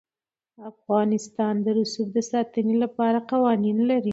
[0.71, 4.09] افغانستان د رسوب د ساتنې لپاره قوانین لري.